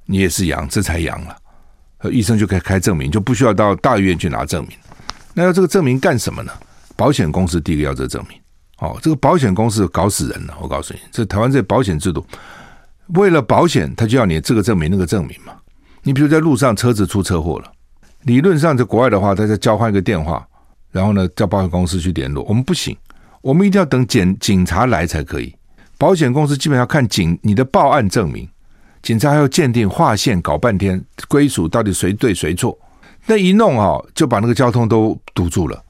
[0.06, 4.78] 你也是阳，这才阳了，医生就可以开证明，就不需要到大医院去拿证明。
[5.34, 6.52] 那要这个证明干什么呢？
[7.02, 8.38] 保险公司第一个要这个证明，
[8.78, 10.56] 哦，这个保险公司搞死人了。
[10.62, 12.24] 我告诉你，这台湾这保险制度，
[13.16, 15.52] 为了保险，他就要你这个证明那个证明嘛。
[16.04, 17.72] 你比如在路上车子出车祸了，
[18.26, 20.48] 理论上在国外的话，他在交换一个电话，
[20.92, 22.44] 然后呢叫保险公司去联络。
[22.44, 22.96] 我们不行，
[23.42, 25.52] 我们一定要等检警察来才可以。
[25.98, 28.48] 保险公司基本上看警你的报案证明，
[29.02, 32.78] 警察还要鉴定划线，搞半天归属到底谁对谁错，
[33.26, 35.84] 那一弄啊，就把那个交通都堵住了。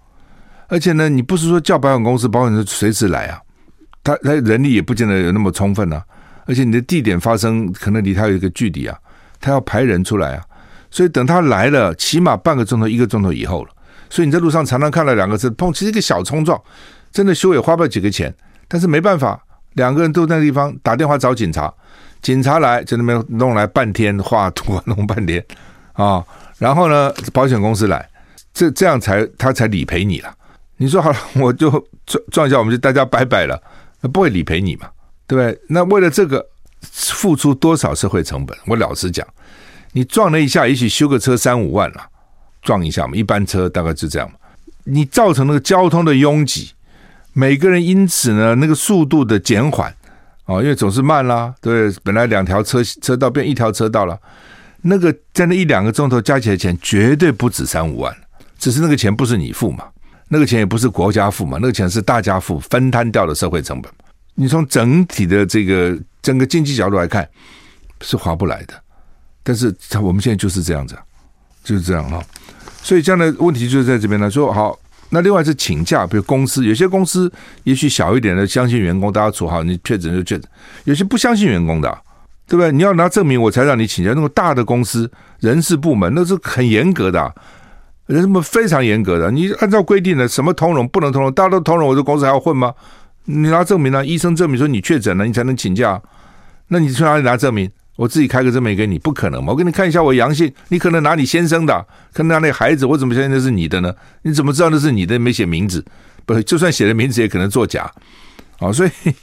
[0.71, 3.37] 而且呢，你不是说叫保险公司，保险公司随时来啊，
[4.01, 6.01] 他他人力也不见得有那么充分啊。
[6.45, 8.97] 而且你的地点发生可能离他有一个距离啊，
[9.41, 10.43] 他要排人出来啊。
[10.89, 13.71] 所以等他来了，起码半个钟头、一个钟头以后了。
[14.09, 16.59] 所以你在路上常常看到两个车碰，其实一个小冲撞，
[17.11, 18.33] 真的修也花不了几个钱。
[18.69, 19.37] 但是没办法，
[19.73, 21.69] 两个人都在那地方打电话找警察，
[22.21, 25.45] 警察来在那边弄来半天画图，弄半天
[25.91, 26.23] 啊。
[26.57, 28.09] 然后呢，保险公司来，
[28.53, 30.33] 这这样才他才理赔你了。
[30.81, 31.69] 你说好了，我就
[32.07, 33.61] 撞撞一下，我们就大家拜拜了，
[34.01, 34.89] 那不会理赔你嘛？
[35.27, 35.61] 对不对？
[35.69, 36.43] 那为了这个
[36.81, 38.57] 付出多少社会成本？
[38.65, 39.23] 我老实讲，
[39.91, 42.03] 你撞了一下，也许修个车三五万了，
[42.63, 44.37] 撞一下嘛，一般车大概就这样嘛。
[44.85, 46.71] 你造成那个交通的拥挤，
[47.33, 49.95] 每个人因此呢，那个速度的减缓
[50.45, 54.19] 哦，因为总是慢啦，对，本来两条车车道变一条车道了，
[54.81, 58.11] 那个在那一两个钟头加起来钱绝对不止三五万，
[58.57, 59.85] 只是那个钱不是你付嘛。
[60.33, 63.91] 那个钱也不是国家付嘛，那个钱是大家付，分摊掉的社会成本。
[64.33, 67.27] 你从整体的这个整个经济角度来看，
[67.99, 68.73] 是划不来的。
[69.43, 70.97] 但是我们现在就是这样子，
[71.65, 72.23] 就是这样哈。
[72.81, 74.31] 所以这样的问题就是在这边呢。
[74.31, 77.29] 说好，那另外是请假，比如公司有些公司
[77.65, 80.49] 也许小一点的，相信员工，大家处好，你确诊就确诊。
[80.85, 81.89] 有些不相信员工的，
[82.47, 82.71] 对不对？
[82.71, 84.13] 你要拿证明我才让你请假。
[84.13, 87.35] 那么大的公司人事部门那是很严格的。
[88.11, 92.73] 人们非常严格的，你按照规定的什么通融不能通融，大家都通融，我这公司还要混吗？
[93.25, 94.05] 你拿证明呢？
[94.05, 96.01] 医生证明说你确诊了，你才能请假。
[96.67, 97.71] 那你去哪里拿证明？
[97.95, 99.53] 我自己开个证明给你，不可能嘛？
[99.53, 103.93] 我给你看一下我阳性，你可能拿你先生的，可能拿那孩子，我怎么相信那是你的呢？
[104.23, 105.17] 你怎么知道那是你的？
[105.17, 105.85] 没写名字，
[106.25, 107.89] 不，就算写了名字也可能作假。
[108.59, 108.91] 好，所以，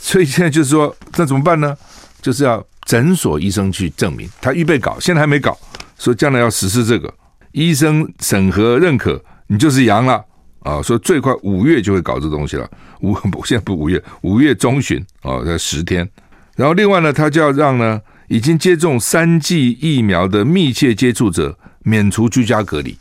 [0.00, 1.76] 所以现在就是说，那怎么办呢？
[2.20, 5.56] 就是要诊所医生去证明，他预备搞，现在还没搞，
[5.98, 7.12] 说将来要实施这个。
[7.52, 10.24] 医生审核认可，你就是阳了
[10.60, 10.82] 啊！
[10.82, 12.68] 说最快五月就会搞这东西了。
[13.00, 16.08] 五 现在不五月，五月中旬啊，在十天。
[16.56, 22.96] 然后另外呢，他就要让呢已经接种三剂疫苗的密切接触者免除居家隔离。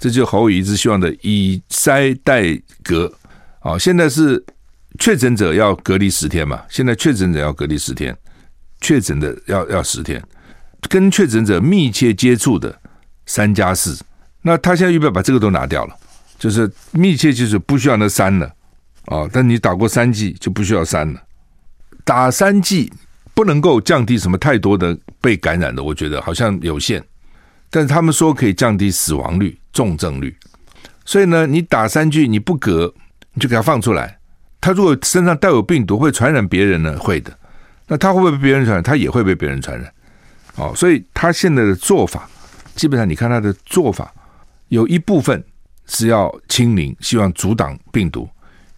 [0.00, 3.12] 这就侯友宜希望的以筛代隔
[3.60, 3.78] 啊！
[3.78, 4.44] 现在是
[4.98, 6.60] 确诊者要隔离十天嘛？
[6.68, 8.16] 现在确诊者要隔离十天，
[8.80, 10.20] 确诊的要要十天，
[10.88, 12.80] 跟确诊者密切接触的。
[13.26, 13.98] 三加四，
[14.42, 15.94] 那他现在预备把这个都拿掉了，
[16.38, 18.46] 就是密切就是不需要那三了
[19.06, 19.28] 啊。
[19.32, 21.22] 但你打过三剂就不需要三了。
[22.04, 22.92] 打三剂
[23.32, 27.02] 不能够降低什么太多的被感染的，我觉得好像有限。
[27.70, 30.36] 但是他们说可以降低死亡率、重症率。
[31.04, 32.92] 所以呢，你打三剂你不隔，
[33.34, 34.18] 你就给他放出来。
[34.60, 36.98] 他如果身上带有病毒会传染别人呢？
[36.98, 37.32] 会的。
[37.86, 38.82] 那他会不会被别人传染？
[38.82, 39.92] 他也会被别人传染。
[40.56, 42.28] 哦，所以他现在的做法。
[42.74, 44.12] 基本上，你看他的做法，
[44.68, 45.42] 有一部分
[45.86, 48.26] 是要清零，希望阻挡病毒；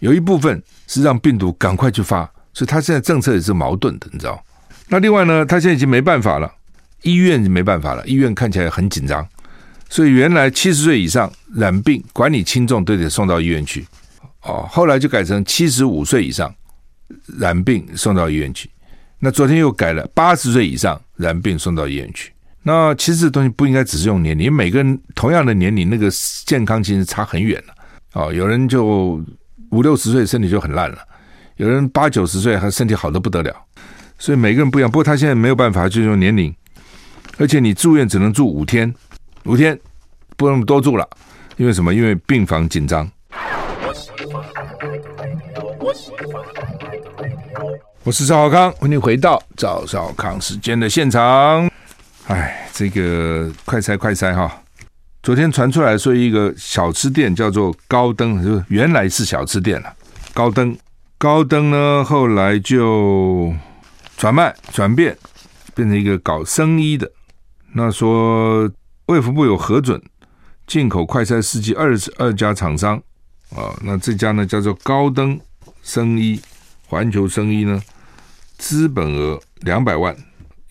[0.00, 4.44] 有一部分是让病毒赶快去发，所以他现在政策也是矛盾的，你知道？
[4.88, 6.52] 那另外呢，他现在已经没办法了，
[7.02, 9.26] 医院没办法了，医院看起来很紧张，
[9.88, 13.87] 所以原来七十岁以上染病，管你轻重都得送到医院去，
[14.42, 16.54] 哦，后来就改成七十五岁以上
[17.38, 18.68] 染病送到医院去，
[19.20, 22.34] 那昨天又改了八十岁以上染病送到医院去。
[22.66, 26.11] 那其实这东西不应该只是用年龄，每个人同样的年龄，那个
[26.46, 27.74] 健康其实差很远了。
[28.14, 29.22] 哦，有人就
[29.70, 30.98] 五六十岁身体就很烂了，
[31.57, 33.55] 有人八九十岁还身体好得不得了。
[34.18, 34.90] 所以每个人不一样。
[34.90, 36.55] 不过他现在没有办法，就用年龄，
[37.37, 38.94] 而且你住院只能住五天，
[39.44, 39.79] 五天
[40.38, 41.07] 不能多住了，
[41.59, 41.92] 因为什么？
[41.92, 43.07] 因为病房紧张。
[48.05, 51.70] 我是赵少康，欢迎回到赵少康时间的现场。
[52.26, 54.62] 哎，这个快筛快筛哈，
[55.22, 59.94] 昨天传出来说一个小吃店叫做高登，原来是小吃店了。
[60.32, 60.74] 高登，
[61.18, 63.54] 高登呢，后来就
[64.16, 65.14] 转卖转变，
[65.74, 67.10] 变成一个搞生意的。
[67.74, 68.70] 那说
[69.06, 70.00] 卫福部有核准
[70.66, 72.96] 进口快筛试剂二十二家厂商
[73.54, 75.38] 啊，那这家呢叫做高登
[75.82, 76.40] 生医，
[76.87, 77.82] 环球生医呢，
[78.56, 80.16] 资本额两百万。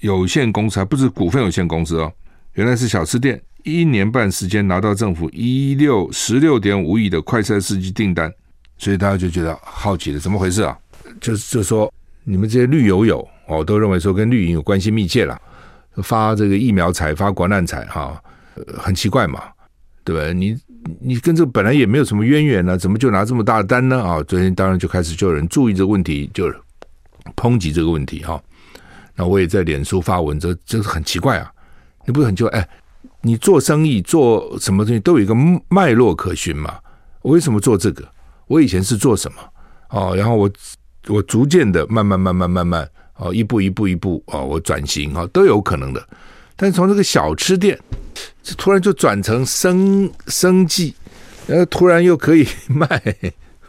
[0.03, 2.11] 有限公司还不是股份有限公司哦，
[2.55, 8.29] 原来是小吃店，一年半时间拿到政府一六十六点五亿的快餐司机订单，
[8.77, 10.77] 所以大家就觉得好奇了，怎么回事啊？
[11.21, 11.89] 就就说
[12.25, 15.41] 你们这些绿油油哦，都认为说跟绿营有关系密切了，
[16.03, 18.21] 发这个疫苗财发国难财哈，
[18.77, 19.41] 很奇怪嘛，
[20.03, 20.33] 对吧？
[20.33, 20.53] 你
[20.99, 24.03] 你跟这本来也没有什么渊源呢，怎么就拿这么大的单呢？
[24.03, 26.53] 啊，昨天当然就开始就有人注意这个问题，就
[27.37, 28.43] 抨击这个问题哈。
[29.15, 31.51] 那我也在脸书发文，这这是很奇怪啊！
[32.05, 32.51] 你不是很奇怪？
[32.51, 32.69] 哎，
[33.21, 35.35] 你做生意做什么东西都有一个
[35.69, 36.79] 脉络可循嘛？
[37.21, 38.07] 我为什么做这个？
[38.47, 39.37] 我以前是做什么？
[39.89, 40.51] 哦，然后我
[41.07, 46.05] 我逐渐的慢慢慢慢慢慢哦，一步一步一步哦，我转型啊，都有可能的。
[46.55, 47.79] 但是从这个小吃店，
[48.57, 50.95] 突然就转成生生计，
[51.45, 52.87] 然后突然又可以 卖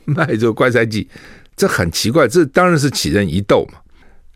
[0.05, 1.09] 卖这个快筛剂，
[1.55, 2.27] 这很奇怪。
[2.27, 3.79] 这当然是杞人疑窦嘛。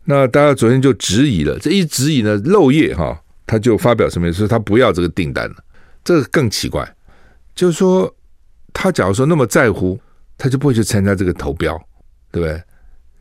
[0.09, 5.55] 那大家昨天就质疑了，这一质疑呢，漏夜哈，他就发表声明说他不要这个订单了，
[6.03, 6.83] 这个更奇怪，
[7.53, 8.11] 就是说
[8.73, 9.99] 他假如说那么在乎，
[10.35, 11.79] 他就不会去参加这个投标，
[12.31, 12.59] 对不对？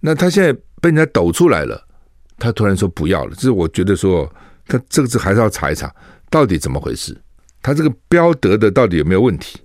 [0.00, 1.78] 那他现在被人家抖出来了，
[2.38, 4.26] 他突然说不要了，这是我觉得说
[4.66, 5.94] 他这个字还是要查一查，
[6.30, 7.14] 到底怎么回事？
[7.60, 9.58] 他这个标得的到底有没有问题？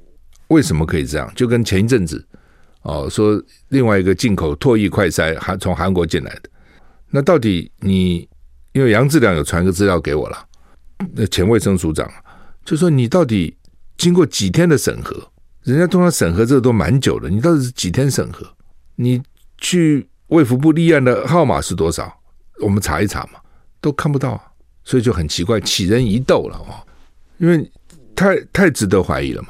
[0.49, 1.31] 为什么可以这样？
[1.37, 2.27] 就跟前一阵子
[2.81, 6.49] 哦说另外一个进口唾液快筛还从韩国进来的。
[7.15, 8.27] 那到底你，
[8.71, 10.47] 因为杨志良有传个资料给我了，
[11.13, 12.11] 那前卫生署长
[12.65, 13.55] 就说你到底
[13.95, 15.29] 经过几天的审核？
[15.61, 18.43] 人家通常审核这个都蛮久的，你到底是几天审核？
[18.95, 19.21] 你
[19.59, 22.11] 去卫福部立案的号码是多少？
[22.59, 23.39] 我们查一查嘛，
[23.79, 24.41] 都看不到，
[24.83, 26.81] 所以就很奇怪，杞人疑窦了哦，
[27.37, 27.71] 因为
[28.15, 29.49] 太太值得怀疑了嘛，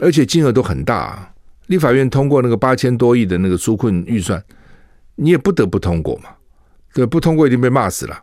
[0.00, 1.30] 而且金额都很大啊。
[1.66, 4.42] 立法院通过那个八千多亿的那个纾困预算，
[5.16, 6.30] 你也不得不通过嘛。
[6.94, 8.16] 对，不通过已经被骂死了。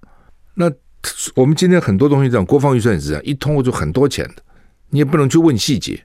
[0.55, 0.71] 那
[1.35, 4.41] 我们今天很多东西这样，国防预算也是这样，一通过就很多钱的，
[4.89, 6.01] 你也不能去问细节，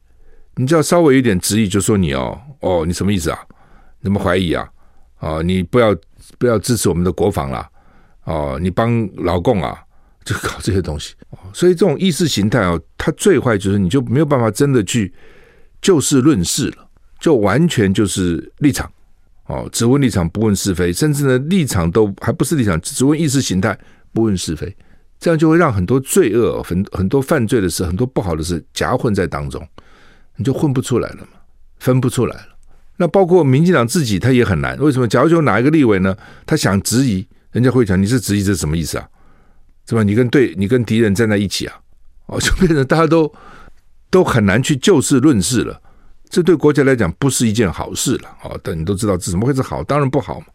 [0.56, 3.38] 你只要稍微有点质疑，就说你哦哦，你什么意思啊？
[4.02, 4.68] 怎么怀疑啊？
[5.20, 5.96] 哦，你不要
[6.38, 7.68] 不要支持我们的国防啦，
[8.24, 9.78] 哦，你帮老共啊，
[10.24, 11.14] 就搞这些东西。
[11.52, 15.12] 所以这种意识形态哦，它最坏就是你就没有办法真的去
[15.80, 16.88] 就事论事了，
[17.20, 18.90] 就完全就是立场。
[19.46, 23.78] 哦，只问立场不问是非，甚至呢立场都还不是立场，只问意识形态
[24.12, 24.76] 不问是非，
[25.20, 29.66] 这样就会让很多罪恶、很很多犯罪的事、很多不好的事夹混在当中，
[30.36, 31.38] 你就混不出来了嘛，
[31.78, 32.56] 分不出来了。
[32.96, 34.76] 那包括民进党自己，他也很难。
[34.78, 35.06] 为什么？
[35.06, 36.16] 假如说哪一个立委呢？
[36.46, 39.06] 他想质疑，人家会讲你是质疑，这是什么意思啊？
[39.86, 40.02] 是吧？
[40.02, 41.76] 你跟对，你跟敌人站在一起啊？
[42.26, 43.32] 哦，就变成大家都
[44.10, 45.80] 都很难去就事论事了。
[46.28, 48.50] 这对国家来讲不是一件好事了啊！
[48.62, 49.82] 但你都知道这怎么会是好？
[49.84, 50.46] 当然不好嘛。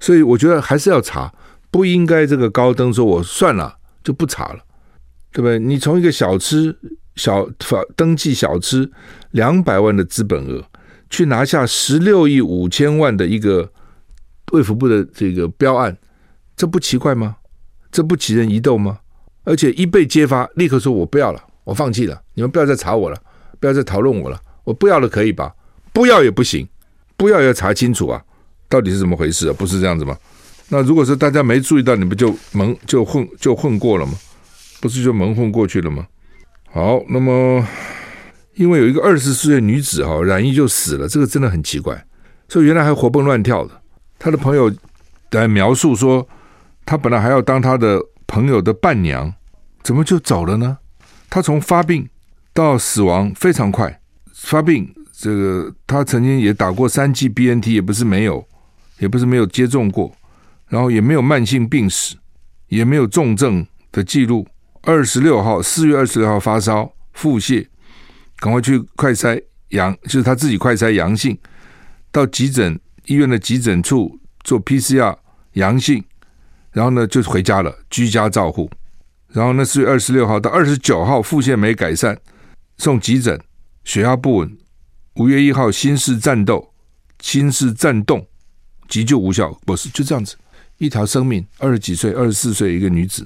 [0.00, 1.32] 所以我觉得还是要查，
[1.70, 4.60] 不应该这个高登说我算了就不查了，
[5.32, 5.58] 对不对？
[5.58, 6.76] 你从一个小吃
[7.14, 7.48] 小
[7.94, 8.90] 登记小吃
[9.30, 10.64] 两百万的资本额，
[11.08, 13.70] 去拿下十六亿五千万的一个
[14.52, 15.96] 卫福部的这个标案，
[16.56, 17.36] 这不奇怪吗？
[17.92, 18.98] 这不杞人疑窦吗？
[19.44, 23.16] 而且一被揭发，立刻说我不要了，我放弃了，你们不要再查我了，
[23.60, 24.40] 不要再讨论我了。
[24.64, 25.54] 我不要了，可以吧？
[25.92, 26.66] 不要也不行，
[27.16, 28.20] 不要也要查清楚啊，
[28.68, 29.54] 到底是怎么回事啊？
[29.56, 30.16] 不是这样子吗？
[30.68, 34.12] 那如果说大家没注意到，你不就蒙就混就混过了吗？
[34.80, 36.06] 不是就蒙混过去了吗？
[36.70, 37.64] 好，那么
[38.54, 42.04] 因为有一个二十四岁女子哈染疫就死了，这个真的很奇怪。
[42.48, 43.80] 所以原来还活蹦乱跳的，
[44.18, 44.72] 她的朋友
[45.30, 46.26] 来描述说，
[46.84, 49.32] 她本来还要当她的朋友的伴娘，
[49.82, 50.78] 怎么就走了呢？
[51.30, 52.08] 她从发病
[52.52, 54.00] 到死亡非常快。
[54.44, 58.46] 发病，这个他曾经也打过三剂 BNT，也不是没有，
[58.98, 60.14] 也不是没有接种过，
[60.68, 62.14] 然后也没有慢性病史，
[62.68, 64.46] 也没有重症的记录。
[64.82, 67.66] 二十六号，四月二十六号发烧、腹泻，
[68.36, 71.36] 赶快去快筛阳，就是他自己快筛阳性，
[72.12, 75.16] 到急诊医院的急诊处做 PCR
[75.54, 76.04] 阳性，
[76.70, 78.70] 然后呢就回家了，居家照护。
[79.28, 82.18] 然后呢，四月二十六号到二十九号腹泻没改善，
[82.76, 83.40] 送急诊。
[83.84, 84.56] 血压不稳，
[85.16, 86.72] 五月一号心室战斗，
[87.20, 88.26] 心室战动
[88.88, 90.36] 急救无效，不是就这样子，
[90.78, 93.24] 一条生命，二十几岁、二十四岁一个女子，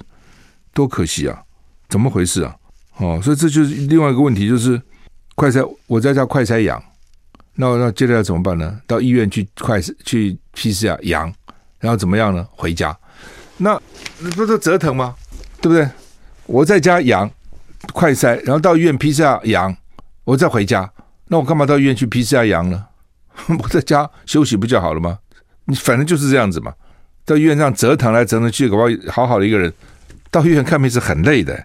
[0.73, 1.43] 多可惜啊！
[1.89, 2.55] 怎么回事啊？
[2.99, 4.81] 哦，所以这就是另外一个问题，就是
[5.35, 6.83] 快筛，我在家快筛阳，
[7.55, 8.81] 那那接下来怎么办呢？
[8.87, 11.33] 到医院去快去 PCR 阳，
[11.79, 12.47] 然后怎么样呢？
[12.51, 12.97] 回家，
[13.57, 13.81] 那
[14.19, 15.15] 那不是折腾吗？
[15.61, 15.89] 对不对？
[16.47, 17.31] 我在家阳，
[17.93, 19.77] 快筛，然后到医院 PCR 阳，
[20.29, 20.93] 我再回家，
[21.29, 22.85] 那我干嘛到医院去 PCR 阳呢？
[23.49, 25.19] 我在家休息不就好了吗？
[25.65, 26.71] 你反正就是这样子嘛，
[27.25, 29.73] 到医院这样折腾来折腾去，搞不好好好的一个人
[30.31, 31.59] 到医院看病是很累的。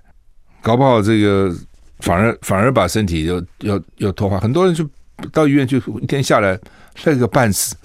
[0.61, 1.53] 搞不好这个
[1.99, 4.89] 反而反而把身体又又又拖垮，很多人就
[5.33, 6.57] 到医院去一天下来
[7.03, 7.75] 累个半死，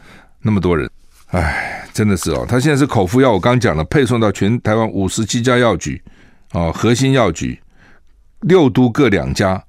[0.42, 0.88] 那么多人，
[1.30, 2.46] 哎，真的是哦。
[2.48, 6.00] 他现在是口服药，我刚讲了，配送到全台湾五十七家药局
[6.52, 7.60] 哦，核心药局
[8.42, 9.60] 六都各两家，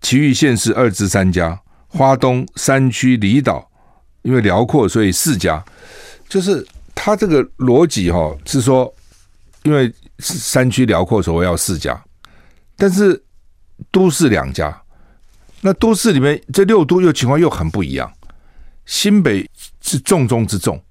[0.00, 3.70] 其余县市二至三家，花东山区离岛
[4.22, 5.64] 因为辽阔所以四家，
[6.28, 8.92] 就是他这个逻辑哈、哦、是说，
[9.62, 12.02] 因为山区辽阔所以要四家。
[12.76, 13.22] 但是
[13.90, 14.82] 都市两家，
[15.60, 18.10] 那都市里面这六都又情况又很不一样。
[18.86, 19.48] 新北
[19.82, 20.82] 是重中之重，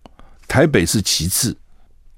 [0.48, 1.56] 台北是其次，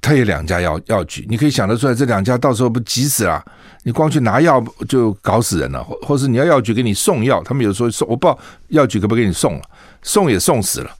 [0.02, 3.44] 它有两家要要举，你可以想得出来，这两家到时候不急死了？
[3.84, 9.61] 你光去拿药就搞死人了，或或是你要药局给你送药，他们有时候送，我不知道药局可不可以给你送了，
[10.03, 10.91] 送也送死了。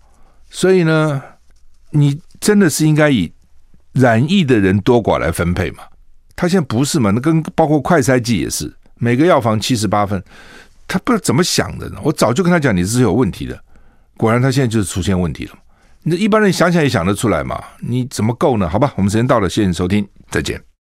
[0.50, 1.22] 所以呢，
[1.92, 3.32] 你真的是应该以
[3.94, 5.84] 染疫的人多寡来分配嘛？
[6.36, 7.12] 他现在不是嘛？
[7.12, 10.24] 那跟包括快筛剂也是，每个药房七十八分，
[10.88, 12.00] 他不知道怎么想的呢？
[12.04, 13.64] 我早就跟他讲，你是有问题的。
[14.18, 15.54] 果然他现在就是出现问题了。
[16.04, 17.64] 你一般人想想也想得出来嘛？
[17.80, 18.68] 你怎么够呢？
[18.68, 20.71] 好吧，我们时间到了，谢谢你收听，再见。